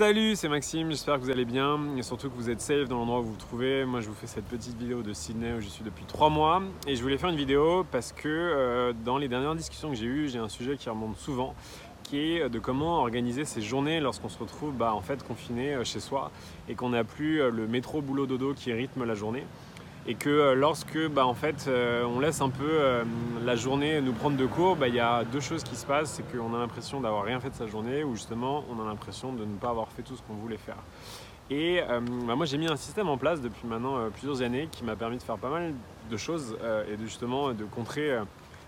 [0.00, 2.96] Salut, c'est Maxime, j'espère que vous allez bien et surtout que vous êtes safe dans
[2.96, 3.84] l'endroit où vous vous trouvez.
[3.84, 6.62] Moi je vous fais cette petite vidéo de Sydney où je suis depuis 3 mois
[6.86, 10.06] et je voulais faire une vidéo parce que euh, dans les dernières discussions que j'ai
[10.06, 11.54] eues, j'ai un sujet qui remonte souvent
[12.02, 15.84] qui est de comment organiser ses journées lorsqu'on se retrouve bah, en fait confiné euh,
[15.84, 16.30] chez soi
[16.70, 19.44] et qu'on n'a plus euh, le métro boulot dodo qui rythme la journée
[20.06, 23.04] et que euh, lorsque bah, en fait, euh, on laisse un peu euh,
[23.44, 26.12] la journée nous prendre de court, bah, il y a deux choses qui se passent,
[26.12, 29.32] c'est qu'on a l'impression d'avoir rien fait de sa journée ou justement on a l'impression
[29.32, 30.78] de ne pas avoir fait tout ce qu'on voulait faire.
[31.52, 31.80] Et
[32.26, 35.16] bah, moi j'ai mis un système en place depuis maintenant plusieurs années qui m'a permis
[35.16, 35.74] de faire pas mal
[36.08, 36.56] de choses
[36.88, 38.16] et de justement de contrer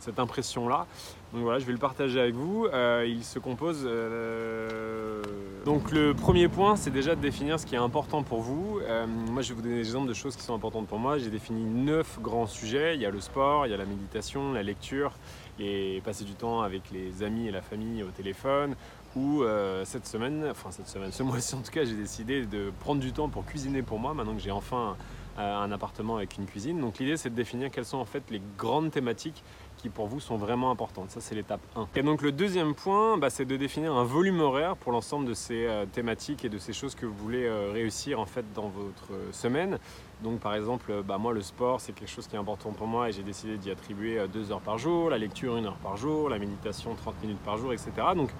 [0.00, 0.86] cette impression-là.
[1.32, 2.66] Donc voilà, je vais le partager avec vous.
[2.72, 3.82] Euh, il se compose.
[3.84, 5.22] Euh,
[5.66, 8.80] donc le premier point, c'est déjà de définir ce qui est important pour vous.
[8.82, 11.18] Euh, moi, je vais vous donner des exemples de choses qui sont importantes pour moi.
[11.18, 12.94] J'ai défini neuf grands sujets.
[12.94, 15.12] Il y a le sport, il y a la méditation, la lecture,
[15.58, 18.74] et passer du temps avec les amis et la famille au téléphone.
[19.16, 19.42] Ou
[19.84, 23.12] cette semaine, enfin cette semaine, ce mois-ci en tout cas, j'ai décidé de prendre du
[23.12, 24.14] temps pour cuisiner pour moi.
[24.14, 24.96] Maintenant que j'ai enfin
[25.38, 26.80] un appartement avec une cuisine.
[26.80, 29.42] Donc l'idée c'est de définir quelles sont en fait les grandes thématiques
[29.78, 31.10] qui pour vous sont vraiment importantes.
[31.10, 31.88] Ça, c'est l'étape 1.
[31.94, 35.34] Et donc le deuxième point, bah, c'est de définir un volume horaire pour l'ensemble de
[35.34, 38.68] ces euh, thématiques et de ces choses que vous voulez euh, réussir en fait dans
[38.68, 39.78] votre euh, semaine.
[40.22, 43.08] Donc par exemple, bah, moi le sport, c'est quelque chose qui est important pour moi
[43.08, 46.28] et j'ai décidé d'y attribuer deux heures par jour, la lecture une heure par jour,
[46.28, 47.92] la méditation 30 minutes par jour, etc.
[48.16, 48.30] Donc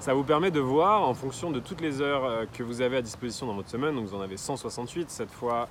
[0.00, 2.96] ça vous permet de voir en fonction de toutes les heures euh, que vous avez
[2.96, 5.68] à disposition dans votre semaine, donc vous en avez 168, cette fois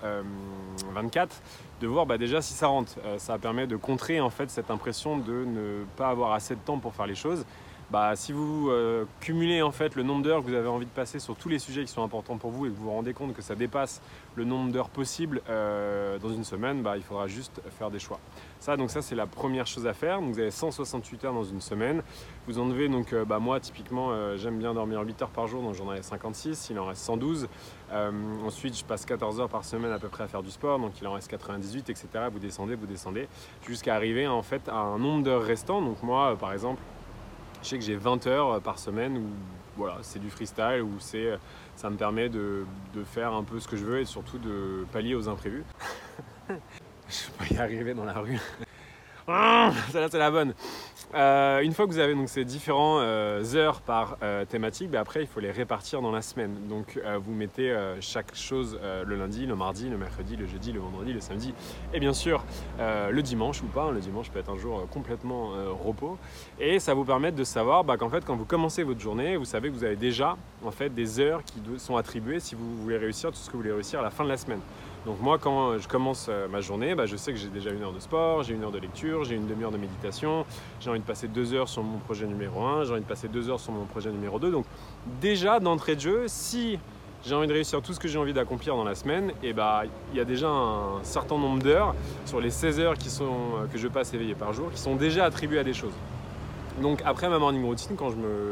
[0.94, 2.94] 24, euh, de voir bah, déjà si ça rentre.
[3.05, 6.59] Euh, ça permet de contrer en fait cette impression de ne pas avoir assez de
[6.59, 7.44] temps pour faire les choses
[7.92, 10.92] bah, si vous euh, cumulez en fait le nombre d'heures que vous avez envie de
[10.92, 13.14] passer sur tous les sujets qui sont importants pour vous et que vous vous rendez
[13.14, 14.00] compte que ça dépasse
[14.36, 18.20] le nombre d'heures possible euh, dans une semaine, bah, il faudra juste faire des choix.
[18.60, 20.22] Ça, donc ça c'est la première chose à faire.
[20.22, 22.04] Donc, vous avez 168 heures dans une semaine.
[22.48, 25.64] Vous en devez donc, euh, bah, moi typiquement, j'aime bien dormir 8 heures par jour,
[25.64, 27.48] donc j'en ai 56, il en reste 112.
[28.45, 30.94] ensuite, je passe 14 heures par semaine à peu près à faire du sport, donc
[31.02, 32.08] il en reste 98, etc.
[32.32, 33.28] Vous descendez, vous descendez,
[33.67, 35.82] jusqu'à arriver en fait à un nombre d'heures restant.
[35.82, 36.82] Donc moi, par exemple,
[37.61, 39.27] je sais que j'ai 20 heures euh, par semaine où
[39.77, 41.37] voilà, c'est du freestyle, où c'est,
[41.75, 44.86] ça me permet de, de, faire un peu ce que je veux et surtout de
[44.92, 45.64] pallier aux imprévus.
[46.49, 48.39] je peux y arriver dans la rue.
[49.92, 50.53] Celle-là, c'est la bonne.
[51.15, 55.02] Euh, une fois que vous avez donc ces différentes euh, heures par euh, thématique, ben
[55.02, 56.55] après il faut les répartir dans la semaine.
[56.67, 61.14] Donc vous mettez chaque chose le lundi, le mardi, le mercredi, le jeudi, le vendredi,
[61.14, 61.53] le samedi
[61.93, 62.43] et bien sûr
[62.80, 63.83] le dimanche ou pas.
[63.83, 63.92] Hein.
[63.92, 65.52] Le dimanche peut être un jour complètement
[65.83, 66.17] repos
[66.59, 69.45] et ça vous permet de savoir bah, qu'en fait quand vous commencez votre journée, vous
[69.45, 72.98] savez que vous avez déjà en fait des heures qui sont attribuées si vous voulez
[72.98, 74.61] réussir tout ce que vous voulez réussir à la fin de la semaine.
[75.05, 77.82] Donc moi, quand je commence euh, ma journée, bah, je sais que j'ai déjà une
[77.83, 80.45] heure de sport, j'ai une heure de lecture, j'ai une demi-heure de méditation,
[80.82, 83.30] j'ai envie de passer deux heures sur mon projet numéro 1, j'ai envie de passer
[83.30, 84.52] deux heures sur mon projet numéro 2.
[84.52, 84.65] Donc
[85.21, 86.80] déjà, d'entrée de jeu, si
[87.26, 89.83] j'ai envie de réussir tout ce que j'ai envie d'accomplir dans la semaine, et bah
[90.11, 91.95] il y a déjà un certain nombre d'heures
[92.26, 95.60] sur les 16 heures euh, que je passe éveillé par jour qui sont déjà attribuées
[95.60, 95.93] à des choses.
[96.81, 98.11] Donc après ma morning routine, quand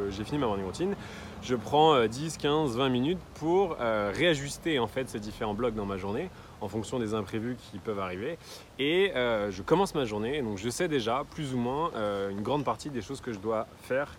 [0.10, 0.96] j'ai fini ma morning routine,
[1.44, 5.86] je prends 10, 15, 20 minutes pour euh, réajuster en fait ces différents blocs dans
[5.86, 6.30] ma journée
[6.60, 8.38] en fonction des imprévus qui peuvent arriver.
[8.80, 12.42] Et euh, je commence ma journée, donc je sais déjà plus ou moins euh, une
[12.42, 14.18] grande partie des choses que je dois faire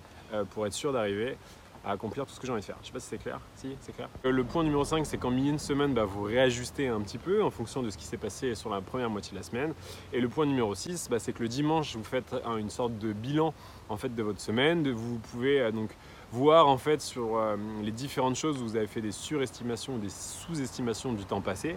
[0.50, 1.38] pour être sûr d'arriver
[1.84, 2.76] à accomplir tout ce que j'ai envie de faire.
[2.82, 3.40] Je sais pas si c'est clair.
[3.54, 4.08] Si, c'est clair.
[4.24, 7.42] Le point numéro 5, c'est qu'en milieu de semaine, bah, vous réajustez un petit peu
[7.42, 9.74] en fonction de ce qui s'est passé sur la première moitié de la semaine.
[10.12, 13.12] Et le point numéro 6, bah, c'est que le dimanche, vous faites une sorte de
[13.12, 13.54] bilan
[13.88, 14.90] en fait, de votre semaine.
[14.90, 15.90] Vous pouvez donc
[16.32, 19.98] voir en fait sur euh, les différentes choses où vous avez fait des surestimations ou
[19.98, 21.76] des sous-estimations du temps passé.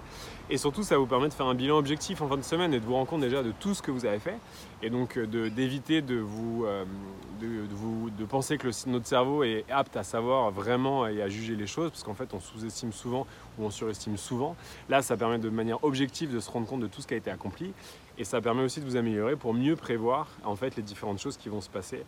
[0.49, 2.79] Et surtout, ça vous permet de faire un bilan objectif en fin de semaine et
[2.79, 4.37] de vous rendre compte déjà de tout ce que vous avez fait.
[4.81, 6.85] Et donc euh, d'éviter de, euh,
[7.39, 11.55] de, vous, de penser que notre cerveau est apte à savoir vraiment et à juger
[11.55, 13.25] les choses, parce qu'en fait on sous-estime souvent
[13.57, 14.55] ou on surestime souvent.
[14.89, 17.17] Là, ça permet de manière objective de se rendre compte de tout ce qui a
[17.17, 17.73] été accompli.
[18.17, 21.37] Et ça permet aussi de vous améliorer pour mieux prévoir en fait les différentes choses
[21.37, 22.03] qui vont se passer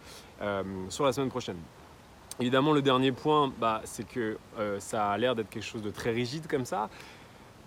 [0.90, 1.58] sur la semaine prochaine.
[2.40, 5.92] Évidemment, le dernier point, bah, c'est que euh, ça a l'air d'être quelque chose de
[5.92, 6.90] très rigide comme ça.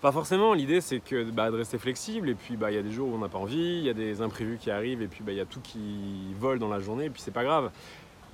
[0.01, 2.83] Pas forcément, l'idée c'est que bah, de rester flexible et puis bah, il y a
[2.83, 5.07] des jours où on n'a pas envie, il y a des imprévus qui arrivent et
[5.07, 7.71] puis il y a tout qui vole dans la journée et puis c'est pas grave.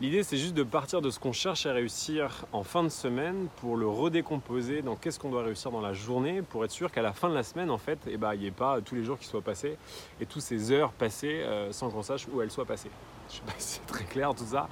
[0.02, 3.48] L'idée c'est juste de partir de ce qu'on cherche à réussir en fin de semaine
[3.62, 7.02] pour le redécomposer dans qu'est-ce qu'on doit réussir dans la journée pour être sûr qu'à
[7.02, 9.18] la fin de la semaine en fait eh il n'y ait pas tous les jours
[9.18, 9.78] qui soient passés
[10.20, 12.92] et toutes ces heures passées euh, sans qu'on sache où elles soient passées.
[13.30, 14.68] Je sais pas si c'est très clair tout ça.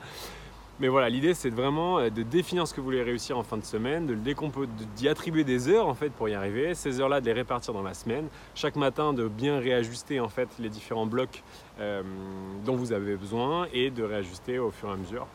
[0.82, 3.56] Mais voilà, l'idée c'est vraiment euh, de définir ce que vous voulez réussir en fin
[3.56, 4.16] de semaine, de
[4.96, 7.84] d'y attribuer des heures en fait pour y arriver, ces heures-là de les répartir dans
[7.84, 11.44] la semaine, chaque matin de bien réajuster en fait les différents blocs
[11.80, 12.02] euh,
[12.66, 15.28] dont vous avez besoin et de réajuster au fur et à mesure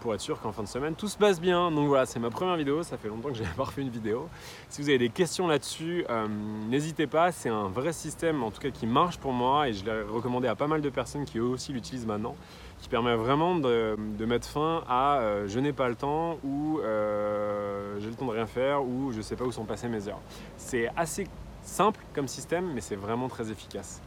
[0.00, 1.70] pour être sûr qu'en fin de semaine tout se passe bien.
[1.70, 4.30] Donc voilà, c'est ma première vidéo, ça fait longtemps que j'ai pas refait une vidéo.
[4.70, 6.26] Si vous avez des questions là-dessus, euh,
[6.70, 9.84] n'hésitez pas, c'est un vrai système en tout cas qui marche pour moi et je
[9.84, 12.36] l'ai recommandé à pas mal de personnes qui eux aussi l'utilisent maintenant,
[12.78, 17.98] qui permet vraiment de, mettre fin à euh, je n'ai pas le temps ou euh,
[18.00, 20.20] j'ai le temps de rien faire ou je sais pas où sont passées mes heures.
[20.56, 21.26] C'est assez
[21.62, 24.02] simple comme système mais c'est vraiment très efficace.